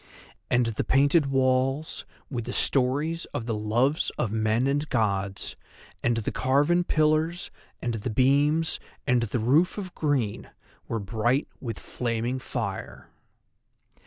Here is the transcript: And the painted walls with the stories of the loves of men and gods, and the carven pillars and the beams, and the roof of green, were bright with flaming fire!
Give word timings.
And 0.49 0.65
the 0.65 0.83
painted 0.83 1.27
walls 1.27 2.05
with 2.27 2.45
the 2.45 2.53
stories 2.53 3.25
of 3.35 3.45
the 3.45 3.53
loves 3.53 4.09
of 4.17 4.31
men 4.31 4.65
and 4.65 4.89
gods, 4.89 5.55
and 6.01 6.17
the 6.17 6.31
carven 6.31 6.83
pillars 6.83 7.51
and 7.83 7.93
the 7.93 8.09
beams, 8.09 8.79
and 9.05 9.21
the 9.21 9.37
roof 9.37 9.77
of 9.77 9.93
green, 9.93 10.49
were 10.87 10.97
bright 10.97 11.47
with 11.59 11.77
flaming 11.77 12.39
fire! 12.39 13.11